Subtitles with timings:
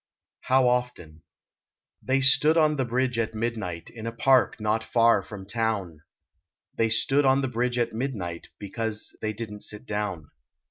[0.45, 1.21] HOW OFTEN
[2.01, 5.99] They stood on the bridge at midnight, In a park not far from town;
[6.75, 10.31] They stood on the bridge at midnight Because they didn t sit down.